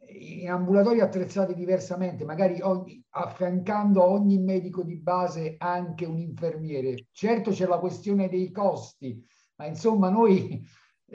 in 0.08 0.50
ambulatori 0.50 1.02
attrezzati 1.02 1.54
diversamente, 1.54 2.26
magari 2.26 2.60
ogni, 2.62 3.04
affiancando 3.10 4.02
a 4.02 4.08
ogni 4.08 4.40
medico 4.40 4.84
di 4.84 4.98
base 4.98 5.56
anche 5.60 6.06
un 6.06 6.18
infermiere. 6.18 7.08
Certo 7.12 7.52
c'è 7.52 7.68
la 7.68 7.80
questione 7.80 8.28
dei 8.28 8.52
costi, 8.52 9.24
ma 9.58 9.68
insomma 9.68 10.10
noi 10.10 10.66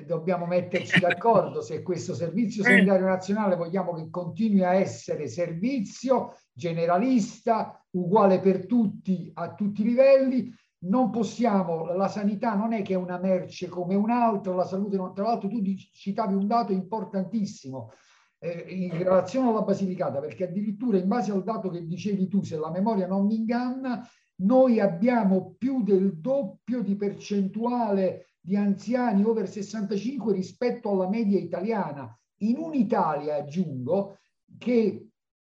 dobbiamo 0.05 0.45
metterci 0.47 1.01
d'accordo 1.01 1.63
se 1.63 1.83
questo 1.83 2.15
servizio 2.15 2.63
eh. 2.63 2.67
sanitario 2.67 3.07
nazionale 3.07 3.57
vogliamo 3.57 3.95
che 3.95 4.11
continui 4.11 4.65
a 4.65 4.75
essere 4.75 5.29
servizio 5.29 6.37
generalista, 6.53 7.83
uguale 7.91 8.41
per 8.41 8.67
tutti, 8.67 9.31
a 9.35 9.55
tutti 9.55 9.83
i 9.83 9.85
livelli. 9.85 10.55
Non 10.79 11.11
possiamo, 11.11 11.87
la 11.95 12.09
sanità 12.09 12.55
non 12.55 12.73
è 12.73 12.83
che 12.83 12.93
è 12.93 12.97
una 12.97 13.19
merce 13.19 13.69
come 13.69 13.95
un'altra, 13.95 14.55
la 14.55 14.67
salute 14.67 14.97
non, 14.97 15.15
tra 15.15 15.25
l'altro 15.25 15.49
tu 15.49 15.63
citavi 15.65 16.35
un 16.35 16.47
dato 16.47 16.73
importantissimo 16.73 17.93
eh, 18.39 18.67
in 18.69 18.91
relazione 18.97 19.49
alla 19.49 19.63
Basilicata, 19.63 20.21
perché 20.21 20.45
addirittura 20.45 20.99
in 20.99 21.09
base 21.09 21.33
al 21.33 21.43
dato 21.43 21.71
che 21.71 21.85
dicevi 21.87 22.29
tu, 22.29 22.43
se 22.43 22.57
la 22.59 22.71
memoria 22.71 23.07
non 23.07 23.27
mi 23.27 23.37
inganna, 23.37 24.07
noi 24.43 24.81
abbiamo 24.81 25.55
più 25.57 25.83
del 25.83 26.19
doppio 26.19 26.83
di 26.83 26.95
percentuale 26.95 28.36
di 28.47 28.55
anziani 28.55 29.25
over 29.25 29.49
65 29.49 30.33
rispetto 30.33 30.91
alla 30.91 31.09
media 31.09 31.37
italiana. 31.37 32.17
In 32.43 32.59
un'Italia, 32.59 33.35
aggiungo, 33.35 34.19
che 34.57 35.09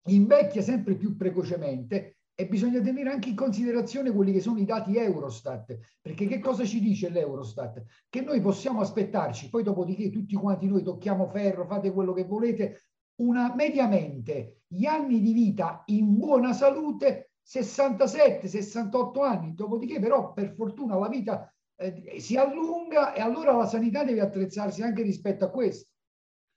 invecchia 0.05 0.63
sempre 0.63 0.95
più 0.95 1.17
precocemente 1.17 2.19
e 2.33 2.47
bisogna 2.47 2.81
tenere 2.81 3.11
anche 3.11 3.31
in 3.31 3.35
considerazione 3.35 4.13
quelli 4.13 4.31
che 4.31 4.39
sono 4.39 4.61
i 4.61 4.65
dati 4.65 4.97
Eurostat, 4.97 5.77
perché 6.01 6.29
che 6.29 6.39
cosa 6.39 6.65
ci 6.65 6.79
dice 6.79 7.09
l'Eurostat? 7.09 7.83
Che 8.09 8.21
noi 8.21 8.41
possiamo 8.41 8.83
aspettarci, 8.83 9.49
poi 9.49 9.65
dopodiché 9.65 10.09
tutti 10.11 10.37
quanti 10.37 10.69
noi 10.69 10.85
tocchiamo 10.85 11.27
ferro, 11.27 11.67
fate 11.67 11.91
quello 11.91 12.13
che 12.13 12.25
volete, 12.25 12.83
una 13.17 13.53
mediamente 13.53 14.61
gli 14.69 14.85
anni 14.85 15.21
di 15.21 15.33
vita 15.33 15.83
in 15.87 16.17
buona 16.19 16.53
salute 16.53 17.33
67-68 17.45 19.25
anni, 19.25 19.55
dopodiché 19.55 19.99
però 19.99 20.33
per 20.33 20.53
fortuna 20.55 20.97
la 20.97 21.09
vita 21.09 21.51
eh, 21.77 22.21
si 22.21 22.37
allunga 22.37 23.13
e 23.13 23.21
allora 23.21 23.53
la 23.53 23.67
sanità 23.67 24.05
deve 24.05 24.21
attrezzarsi 24.21 24.83
anche 24.83 25.03
rispetto 25.03 25.45
a 25.45 25.51
questo. 25.51 25.91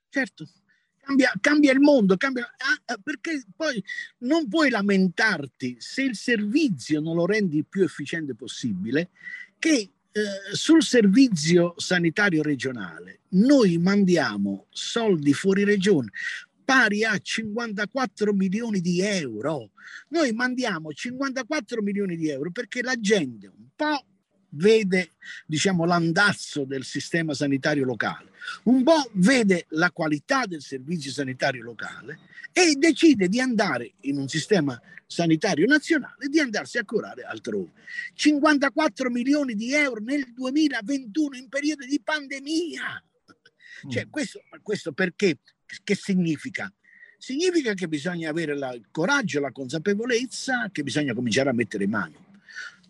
Certo, 0.10 0.48
cambia, 0.98 1.32
cambia 1.40 1.72
il 1.72 1.80
mondo, 1.80 2.18
cambia, 2.18 2.46
ah, 2.46 2.94
ah, 2.94 2.98
perché 3.04 3.44
poi 3.56 3.84
non 4.20 4.48
puoi 4.48 4.70
lamentarti 4.70 5.78
se 5.80 6.04
il 6.04 6.16
servizio 6.16 7.00
non 7.00 7.16
lo 7.16 7.26
rendi 7.26 7.58
il 7.58 7.66
più 7.68 7.84
efficiente 7.84 8.34
possibile, 8.34 9.10
che 9.60 9.92
eh, 10.12 10.22
sul 10.54 10.82
servizio 10.82 11.76
sanitario 11.78 12.42
regionale 12.42 13.20
noi 13.30 13.78
mandiamo 13.78 14.66
soldi 14.70 15.34
fuori 15.34 15.64
regione 15.64 16.10
pari 16.70 17.04
a 17.04 17.18
54 17.18 18.32
milioni 18.32 18.80
di 18.80 19.02
euro. 19.02 19.72
Noi 20.10 20.32
mandiamo 20.34 20.94
54 20.94 21.82
milioni 21.82 22.16
di 22.16 22.30
euro 22.30 22.52
perché 22.52 22.84
la 22.84 22.94
gente 23.00 23.48
un 23.48 23.70
po' 23.76 24.06
vede 24.52 25.12
diciamo, 25.46 25.86
l'andazzo 25.86 26.64
del 26.64 26.84
sistema 26.84 27.34
sanitario 27.34 27.86
locale, 27.86 28.32
un 28.64 28.84
po' 28.84 29.10
vede 29.14 29.66
la 29.70 29.92
qualità 29.92 30.46
del 30.46 30.62
servizio 30.62 31.12
sanitario 31.12 31.64
locale 31.64 32.20
e 32.52 32.76
decide 32.76 33.28
di 33.28 33.40
andare 33.40 33.94
in 34.02 34.18
un 34.18 34.28
sistema 34.28 34.80
sanitario 35.06 35.66
nazionale 35.66 36.28
di 36.28 36.40
andarsi 36.40 36.78
a 36.78 36.86
curare 36.86 37.24
altrove. 37.24 37.72
54 38.14 39.10
milioni 39.10 39.56
di 39.56 39.74
euro 39.74 40.02
nel 40.02 40.32
2021 40.34 41.36
in 41.36 41.50
periodo 41.50 41.86
di 41.86 42.00
pandemia. 42.04 43.04
Cioè, 43.90 44.06
mm. 44.06 44.10
questo, 44.10 44.42
questo 44.62 44.92
perché? 44.92 45.40
Che 45.84 45.96
significa? 45.96 46.72
Significa 47.18 47.74
che 47.74 47.88
bisogna 47.88 48.30
avere 48.30 48.56
la, 48.56 48.74
il 48.74 48.88
coraggio, 48.92 49.40
la 49.40 49.52
consapevolezza 49.52 50.70
che 50.72 50.84
bisogna 50.84 51.14
cominciare 51.14 51.50
a 51.50 51.54
mettere 51.54 51.84
in 51.84 51.90
mano 51.90 52.28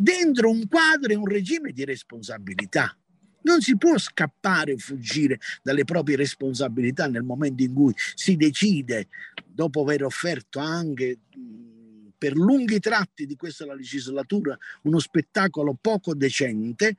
dentro 0.01 0.49
un 0.49 0.65
quadro 0.69 1.11
e 1.11 1.15
un 1.15 1.27
regime 1.27 1.73
di 1.73 1.83
responsabilità. 1.83 2.95
Non 3.41 3.59
si 3.59 3.77
può 3.77 3.97
scappare 3.97 4.73
o 4.73 4.77
fuggire 4.77 5.39
dalle 5.61 5.83
proprie 5.83 6.15
responsabilità 6.15 7.07
nel 7.07 7.23
momento 7.23 7.63
in 7.63 7.73
cui 7.73 7.93
si 8.15 8.37
decide, 8.37 9.09
dopo 9.45 9.81
aver 9.81 10.03
offerto 10.03 10.59
anche 10.59 11.19
per 12.17 12.35
lunghi 12.35 12.79
tratti 12.79 13.25
di 13.25 13.35
questa 13.35 13.73
legislatura 13.73 14.57
uno 14.83 14.99
spettacolo 14.99 15.77
poco 15.79 16.13
decente, 16.13 16.87
eh, 16.87 16.97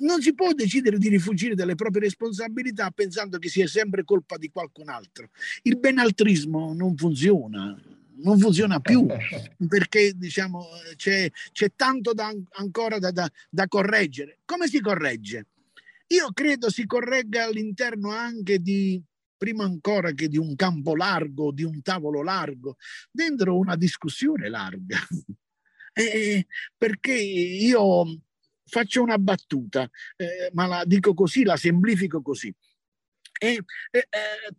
non 0.00 0.22
si 0.22 0.34
può 0.34 0.52
decidere 0.52 0.96
di 0.96 1.10
rifugire 1.10 1.54
dalle 1.54 1.74
proprie 1.74 2.04
responsabilità 2.04 2.90
pensando 2.90 3.38
che 3.38 3.50
sia 3.50 3.66
sempre 3.66 4.02
colpa 4.02 4.38
di 4.38 4.50
qualcun 4.50 4.88
altro. 4.88 5.28
Il 5.62 5.78
benaltrismo 5.78 6.72
non 6.74 6.96
funziona, 6.96 7.78
non 8.22 8.38
funziona 8.38 8.80
più 8.80 9.06
perché 9.68 10.12
diciamo, 10.14 10.66
c'è, 10.96 11.30
c'è 11.52 11.72
tanto 11.74 12.12
da, 12.12 12.32
ancora 12.52 12.98
da, 12.98 13.10
da, 13.10 13.30
da 13.48 13.66
correggere. 13.68 14.40
Come 14.44 14.68
si 14.68 14.80
corregge? 14.80 15.46
Io 16.08 16.32
credo 16.32 16.70
si 16.70 16.86
corregga 16.86 17.44
all'interno 17.44 18.10
anche 18.10 18.58
di, 18.58 19.02
prima 19.36 19.64
ancora 19.64 20.12
che 20.12 20.28
di 20.28 20.36
un 20.36 20.54
campo 20.54 20.94
largo, 20.94 21.52
di 21.52 21.62
un 21.62 21.80
tavolo 21.82 22.22
largo, 22.22 22.76
dentro 23.10 23.56
una 23.56 23.76
discussione 23.76 24.48
larga. 24.48 24.98
eh, 25.94 26.46
perché 26.76 27.14
io 27.14 28.20
faccio 28.64 29.02
una 29.02 29.18
battuta, 29.18 29.88
eh, 30.16 30.50
ma 30.52 30.66
la 30.66 30.84
dico 30.84 31.14
così, 31.14 31.44
la 31.44 31.56
semplifico 31.56 32.20
così. 32.20 32.54
E, 33.38 33.64
eh, 33.90 34.06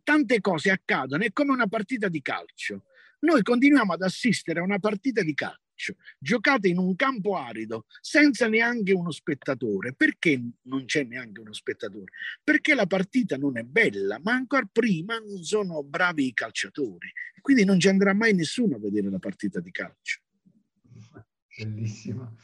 tante 0.03 0.41
cose 0.41 0.69
accadono, 0.69 1.23
è 1.23 1.31
come 1.31 1.51
una 1.51 1.67
partita 1.67 2.09
di 2.09 2.21
calcio 2.21 2.83
noi 3.23 3.41
continuiamo 3.41 3.93
ad 3.93 4.01
assistere 4.01 4.59
a 4.59 4.63
una 4.63 4.79
partita 4.79 5.21
di 5.21 5.33
calcio 5.33 5.95
giocata 6.19 6.67
in 6.67 6.77
un 6.77 6.95
campo 6.95 7.35
arido 7.35 7.85
senza 7.99 8.47
neanche 8.47 8.93
uno 8.93 9.11
spettatore. 9.11 9.93
Perché 9.93 10.41
non 10.63 10.85
c'è 10.85 11.03
neanche 11.03 11.41
uno 11.41 11.53
spettatore? 11.53 12.11
Perché 12.43 12.73
la 12.73 12.85
partita 12.85 13.37
non 13.37 13.57
è 13.57 13.63
bella, 13.63 14.19
ma 14.23 14.33
ancora 14.33 14.67
prima 14.71 15.17
non 15.17 15.43
sono 15.43 15.83
bravi 15.83 16.27
i 16.27 16.33
calciatori. 16.33 17.11
Quindi 17.41 17.65
non 17.65 17.79
ci 17.79 17.89
andrà 17.89 18.13
mai 18.13 18.33
nessuno 18.33 18.75
a 18.75 18.79
vedere 18.79 19.09
la 19.09 19.19
partita 19.19 19.59
di 19.59 19.71
calcio. 19.71 20.21
Bellissimo. 21.57 22.35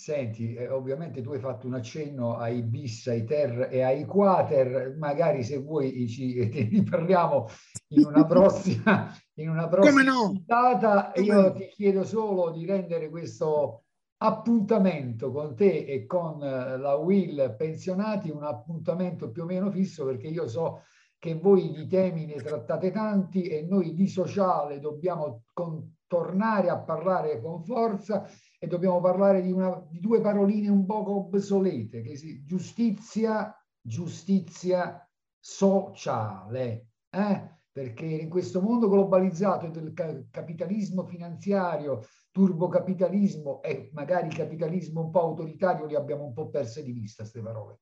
Senti, 0.00 0.54
eh, 0.54 0.68
ovviamente 0.70 1.20
tu 1.20 1.32
hai 1.32 1.40
fatto 1.40 1.66
un 1.66 1.74
accenno 1.74 2.38
ai 2.38 2.62
bis, 2.62 3.06
ai 3.08 3.24
ter 3.24 3.68
e 3.70 3.82
ai 3.82 4.06
quater, 4.06 4.96
magari 4.96 5.42
se 5.42 5.58
vuoi 5.58 6.08
ci 6.08 6.36
ne 6.72 6.82
parliamo 6.82 7.50
in 7.88 8.06
una 8.06 8.24
prossima, 8.24 9.14
in 9.42 9.50
una 9.50 9.68
prossima 9.68 10.02
no? 10.02 10.26
puntata. 10.26 11.12
Io 11.16 11.52
ti 11.52 11.68
chiedo 11.68 12.04
solo 12.04 12.50
di 12.50 12.64
rendere 12.66 13.08
questo 13.08 13.84
appuntamento 14.22 15.32
con 15.32 15.54
te 15.56 15.84
e 15.84 16.06
con 16.06 16.42
eh, 16.42 16.76
la 16.76 16.94
Will 16.96 17.56
pensionati 17.56 18.30
un 18.30 18.44
appuntamento 18.44 19.30
più 19.30 19.42
o 19.42 19.46
meno 19.46 19.70
fisso 19.70 20.04
perché 20.04 20.26
io 20.26 20.46
so 20.46 20.82
che 21.18 21.34
voi 21.34 21.70
di 21.70 21.86
temi 21.86 22.26
ne 22.26 22.36
trattate 22.36 22.90
tanti 22.90 23.44
e 23.44 23.62
noi 23.62 23.94
di 23.94 24.08
sociale 24.08 24.78
dobbiamo 24.78 25.44
con, 25.52 25.96
tornare 26.06 26.68
a 26.70 26.78
parlare 26.78 27.40
con 27.40 27.62
forza 27.62 28.26
e 28.58 28.66
dobbiamo 28.66 29.00
parlare 29.00 29.42
di, 29.42 29.52
una, 29.52 29.86
di 29.88 30.00
due 30.00 30.20
paroline 30.20 30.68
un 30.68 30.84
poco 30.84 31.12
obsolete, 31.16 32.02
che 32.02 32.16
si, 32.16 32.42
giustizia, 32.44 33.54
giustizia 33.80 35.08
sociale. 35.38 36.88
Eh? 37.10 37.59
Perché 37.80 38.04
in 38.04 38.28
questo 38.28 38.60
mondo 38.60 38.90
globalizzato 38.90 39.68
del 39.68 39.94
capitalismo 40.30 41.06
finanziario, 41.06 42.06
turbocapitalismo 42.30 43.62
e 43.62 43.88
magari 43.94 44.28
capitalismo 44.28 45.00
un 45.00 45.10
po' 45.10 45.22
autoritario, 45.22 45.86
li 45.86 45.94
abbiamo 45.94 46.26
un 46.26 46.34
po' 46.34 46.50
perse 46.50 46.82
di 46.82 46.92
vista 46.92 47.22
queste 47.22 47.40
parole. 47.40 47.78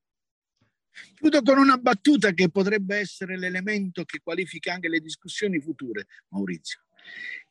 Chiudo 1.17 1.43
con 1.43 1.59
una 1.59 1.79
battuta 1.79 2.31
che 2.31 2.49
potrebbe 2.49 2.97
essere 2.97 3.37
l'elemento 3.37 4.05
che 4.05 4.21
qualifica 4.23 4.73
anche 4.73 4.89
le 4.89 5.01
discussioni 5.01 5.59
future, 5.59 6.07
Maurizio 6.29 6.83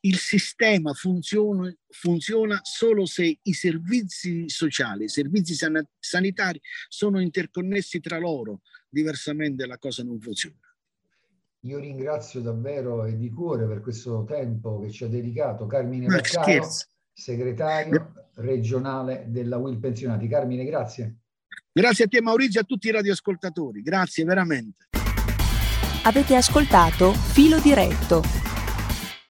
il 0.02 0.18
sistema 0.18 0.94
funziona, 0.94 1.74
funziona, 1.90 2.60
solo 2.64 3.06
se 3.06 3.40
i 3.42 3.54
servizi 3.54 4.48
sociali, 4.50 5.06
i 5.06 5.10
servizi 5.10 5.54
san- 5.54 5.86
sanitari 6.00 6.62
sono 6.88 7.20
interconnessi 7.20 8.00
tra 8.00 8.20
loro, 8.20 8.62
diversamente 8.88 9.66
la 9.66 9.78
cosa 9.78 10.04
non 10.04 10.20
funziona. 10.20 10.67
Io 11.62 11.80
ringrazio 11.80 12.40
davvero 12.42 13.06
e 13.06 13.18
di 13.18 13.30
cuore 13.32 13.66
per 13.66 13.82
questo 13.82 14.24
tempo 14.26 14.80
che 14.80 14.92
ci 14.92 15.04
ha 15.04 15.08
dedicato 15.08 15.66
Carmine 15.66 16.06
Vaccaro, 16.06 16.68
segretario 17.12 18.14
regionale 18.36 19.26
della 19.28 19.58
Will 19.58 19.80
Pensionati. 19.80 20.28
Carmine, 20.28 20.64
grazie. 20.66 21.18
Grazie 21.72 22.06
a 22.06 22.08
te 22.08 22.22
Maurizio 22.22 22.60
e 22.60 22.64
a 22.64 22.66
tutti 22.66 22.88
i 22.88 22.92
radioascoltatori, 22.92 23.82
grazie 23.82 24.24
veramente. 24.24 24.86
Avete 26.04 26.36
ascoltato 26.36 27.12
Filo 27.12 27.60
Diretto 27.60 28.47